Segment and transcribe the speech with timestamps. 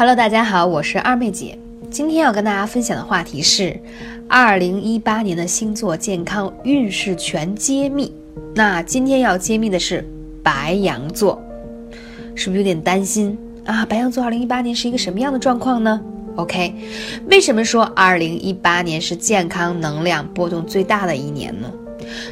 [0.00, 1.58] Hello，大家好，我是二妹姐。
[1.90, 3.78] 今天要跟大家分享的话题是
[4.26, 8.10] 二零一八年的星座健康运势全揭秘。
[8.54, 10.02] 那今天要揭秘的是
[10.42, 11.38] 白羊座，
[12.34, 13.36] 是不是有点担心
[13.66, 13.84] 啊？
[13.84, 16.00] 白羊座二零一八年是一个什么样的状况呢
[16.36, 16.74] ？OK，
[17.30, 21.70] 为什么说二零一八年是健康能量波动最大的一年呢？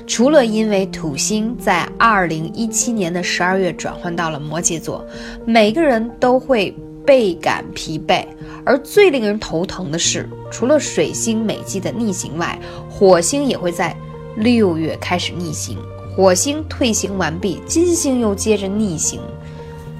[0.06, 5.04] 除了因为土星在二零一七年的十二月转换到了摩羯座，
[5.44, 6.74] 每个人都会。
[7.08, 8.22] 倍感疲惫，
[8.66, 13.96] 而最令人头疼的是，除了水星每季的逆行外，火星也会在
[14.36, 15.78] 六月开始逆行。
[16.14, 19.22] 火星退行完毕，金星又接着逆行。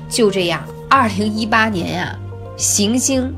[0.06, 2.18] 就这样，二零一八年呀，
[2.58, 3.34] 行星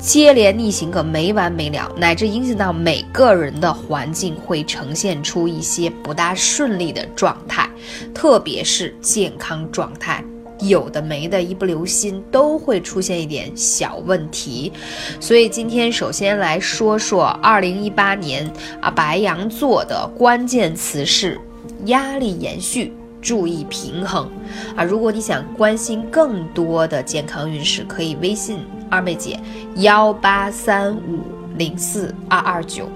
[0.00, 7.70] 接连逆行个没完没了，乃至影响到每个人的环境，会呈现出一些不大顺利的状态，
[8.12, 10.24] 特别是健康状态。
[10.68, 14.72] 有的没的，一不留心都会出现一点小问题，
[15.20, 21.40] 所以今天首先来说说二零一八年啊，白羊座的关键词是
[21.86, 24.30] 压力延续，注意平衡
[24.76, 24.84] 啊。
[24.84, 28.58] 如果你想关心更多的健康运势，可以微信
[28.90, 29.38] 二妹姐
[29.76, 31.20] 幺八三五
[31.56, 32.88] 零四二二九。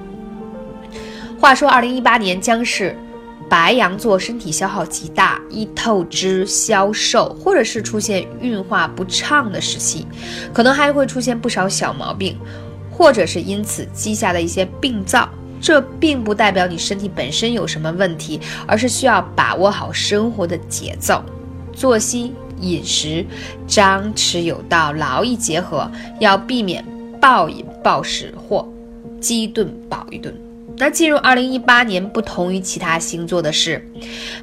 [1.38, 2.96] 话说二零一八年将是。
[3.48, 10.06] 白羊座身体消耗极大，易透支、消瘦，或者是出现运化不畅的时期，
[10.52, 12.36] 可能还会出现不少小毛病，
[12.90, 15.28] 或者是因此积下的一些病灶。
[15.58, 21.22] 这并不代表你身体本身有什么问题，而是需要把握好生活的节奏、
[21.72, 23.24] 作息、饮食，
[23.66, 26.84] 张弛有道，劳逸结合，要避免
[27.20, 28.68] 暴饮暴食或
[29.18, 30.34] 饥一顿饱一顿。
[30.78, 33.82] 那进入二零一八年，不同于其他星座的是，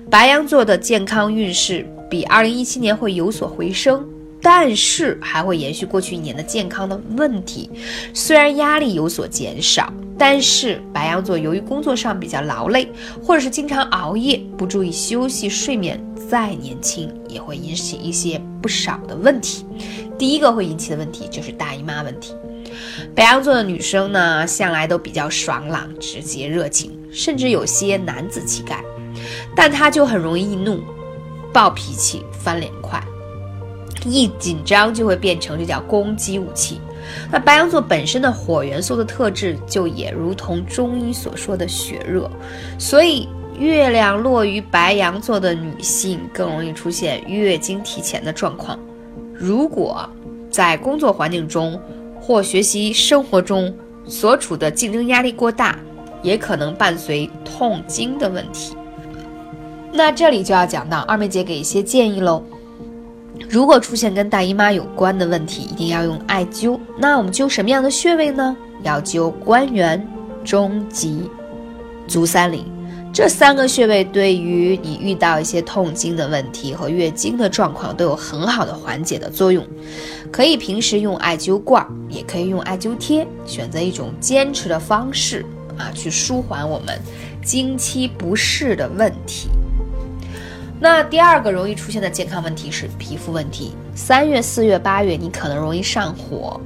[0.10, 4.04] 白羊座的健康运势比二零一七年会有所回升，
[4.42, 7.70] 但是还会延续过去一年的健康的问题。
[8.14, 12.88] 虽然压力有所减少，但是白羊座由于工作上比较劳累，
[13.22, 19.66] 或者是经常熬夜，不注意休息睡眠，再年轻也会引起一些不少的问题。
[20.18, 22.34] 第一个会引起的问题就是大姨妈问题。
[23.16, 28.84] 白羊座的女生呢，向来都比较爽朗、直接、热情，甚至有些男子气概，
[29.56, 30.82] 但她就很容易易怒、
[31.52, 33.04] 暴脾气、翻脸快，
[34.06, 36.80] 一紧张就会变成这叫攻击武器。
[37.32, 42.30] 那白羊座本身的火元素的特质，就也如同中医所说的血热，
[42.80, 43.28] 所以
[43.60, 48.80] 月亮落于白羊座的女性更容易出现月经提前的状况。
[49.34, 50.10] 如果
[50.50, 51.80] 在工作环境中，
[52.26, 53.76] 或学习生活中
[54.08, 55.78] 所处的竞争压力过大，
[56.22, 58.74] 也可能伴随痛经的问题。
[59.92, 62.42] 那这里就要讲到二妹姐给一些建议喽。
[63.50, 66.80] 如果出现跟大姨妈有关的问题，一定要用艾灸。
[66.98, 68.56] 那我们灸什么样的穴位呢？
[68.84, 70.08] 要灸关元、
[70.46, 71.30] 中极、
[72.08, 72.64] 足三里。
[73.14, 79.64] 这三个穴位对于你遇到一些痛经的问题和月经的状况都有很好的缓解的作用。
[80.32, 85.46] 可以平时用艾灸罐，也可以用艾灸贴，选择一种坚持的方式
[85.78, 87.00] 啊，去舒缓我们
[87.46, 89.48] 经期不适的问题。
[90.80, 93.76] 那第二个容易出现的健康问题是皮肤问题。
[93.94, 96.60] 三月、四月、八月，你可能容易上火。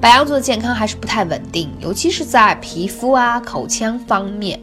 [0.00, 4.60] 白羊座的健康还是不太稳定，尤其是在皮肤啊、口腔方面。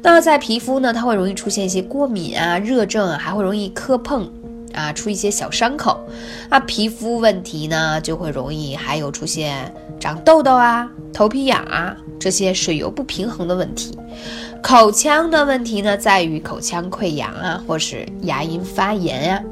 [0.00, 4.30] 那在皮肤呢，它会容易出现一些过敏啊、热症，还会容易磕碰
[4.72, 6.00] 啊，出一些小伤口。
[6.48, 13.98] 那皮肤问题呢，就会容易还有出现长痘痘啊、头皮痒啊这些水油不平衡的问题。
[14.62, 19.42] 口腔的问题呢，在于口腔溃疡啊，或是牙龈发炎呀。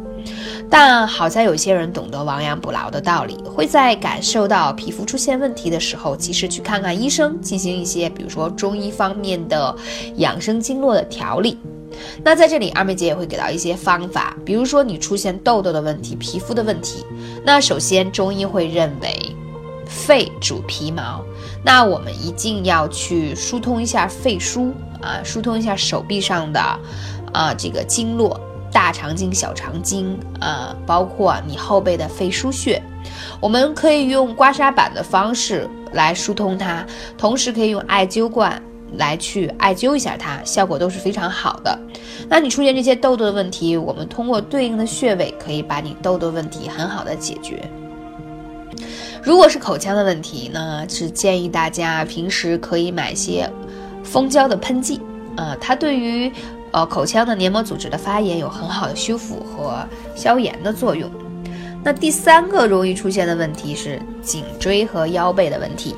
[0.77, 9.73] 但好在有些人懂得亡羊补牢的道理，会在感受到皮肤出现问题的时候，及时去看看医生，进行一些比如说中医方面的
[10.17, 11.57] 养生经络的调理。
[12.25, 17.07] 那在这里，二妹姐也会给到一些方法，比如说你出现痘痘的问题、皮肤的问题，
[17.45, 19.37] 那首先中医会认为
[19.87, 21.25] 肺主皮毛，
[21.65, 26.61] 那我们一定要去疏通一下肺腧啊，疏通一下手臂上的
[27.33, 28.41] 啊这个经络。
[28.75, 32.83] 大肠经、小肠经，啊，包括你后背的肺腧穴，
[33.41, 36.85] 我们可以用刮痧板的方式来疏通它，
[37.17, 38.61] 同时可以用艾灸罐
[38.97, 41.79] 来去艾灸一下它，效果都是非常好的。
[42.29, 47.63] 那你出现这些痘痘的问题，我们通过对应的穴位，可以把你痘痘问题很好的解决。
[49.23, 53.49] 如果是口腔的问题呢，是建议大家平时可以买些
[54.03, 55.01] 蜂胶的喷剂，
[55.37, 56.33] 啊，它对于。
[56.75, 59.87] 呃，口腔的黏膜组织的发炎有很好的修复和
[60.17, 61.09] 消炎的作用。
[61.85, 65.95] 那第三个容易出现的问题是颈椎和腰背的问题。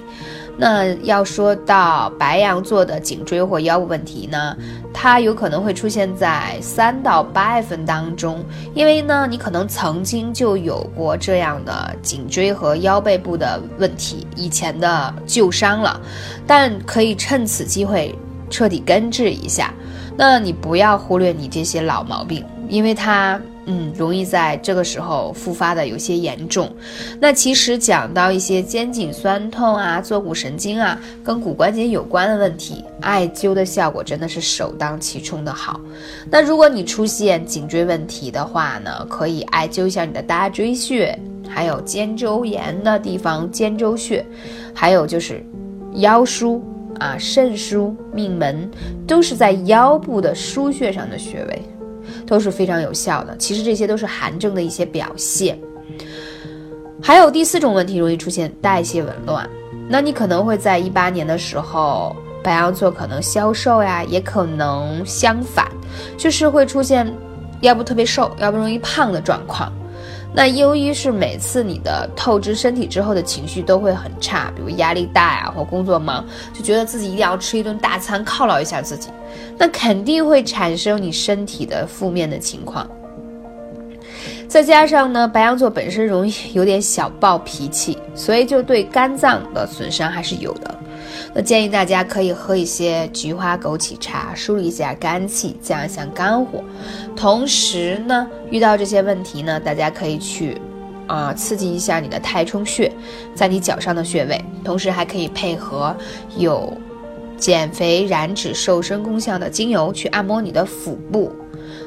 [0.58, 4.54] 那要说到白羊座的颈椎或腰部问题呢，
[4.92, 8.44] 它有可能会出现在三到八月份当中，
[8.74, 15.98] 因为呢，你可能曾经就有过这样的颈椎和腰背部的问题，以前的旧伤了，
[16.46, 18.14] 但可以趁此机会
[18.50, 19.72] 彻底根治一下。
[20.16, 23.40] 那你不要忽略你这些老毛病，因为它。
[23.68, 26.72] 嗯，容易在这个时候复发的有些严重。
[27.18, 35.80] 那其实讲到一些肩颈酸痛啊、坐骨神经啊、跟骨关节有关的问题，艾灸的效果真的是首当其冲的好。
[36.30, 41.18] 那如果你出现颈椎问题的话呢，可以艾灸一下你的大椎穴，
[41.48, 44.24] 还有肩周炎的地方肩周穴，
[44.72, 45.44] 还有就是
[45.94, 46.60] 腰腧
[46.98, 48.70] 啊、肾腧、命门，
[49.06, 51.62] 都是在腰部的腧穴上的穴位。
[52.24, 53.36] 都是非常有效的。
[53.36, 55.58] 其实这些都是寒症的一些表现。
[57.02, 59.48] 还有第四种问题容易出现代谢紊乱，
[59.88, 65.68] 那你可能会在一八年的时候，白羊座可能消瘦呀，也可能相反，
[66.16, 67.12] 就是会出现
[67.60, 69.72] 要不特别瘦，要不容易胖的状况。
[70.36, 76.22] 那由于是每次你的透支身体之后的情绪都会很差，比如压力大呀，或工作忙，
[76.52, 79.08] 就觉得自己一定要吃一顿大餐犒劳一下自己，
[79.56, 82.86] 那肯定会产生你身体的负面的情况。
[84.46, 90.74] 再加上呢，白羊座本身容易有点小暴脾气，所以就对肝脏的损伤还是有的。
[91.38, 96.64] 那建议大家可以喝一些菊花枸杞茶，梳理一下肝气，降一下肝火。
[97.14, 100.58] 同时呢，遇到这些问题呢，大家可以去
[101.06, 102.90] 啊刺激一下你的太冲穴，
[103.34, 104.42] 在你脚上的穴位。
[104.64, 105.94] 同时还可以配合
[106.38, 106.72] 有
[107.36, 111.30] 减肥、燃脂、瘦身功效的精油去按摩你的腹部。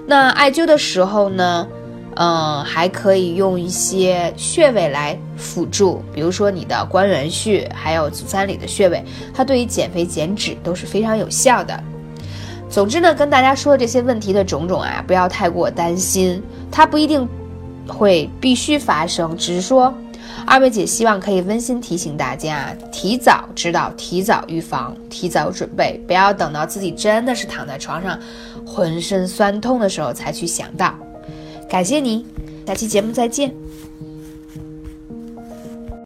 [0.06, 1.68] 那艾灸的时候呢？
[2.16, 9.04] 嗯，还可以用一些穴位来辅助，比如说你的关元穴，还有足三里的穴位，
[9.34, 11.82] 它对于减肥减脂都是非常有效的。
[12.70, 17.28] 总之呢，跟大家说这些问题的种种啊，不要太过担心，它不一定
[17.88, 19.94] 会必须发生，只是说
[20.46, 28.20] 二位姐希望可以温馨提醒大家，提早知道，提早预防，提早准备，不要等到自己真的是躺在床上
[28.66, 30.94] 浑身酸痛的时候才去想到。
[31.70, 32.26] 感谢您，
[32.66, 33.54] 下期节目再见。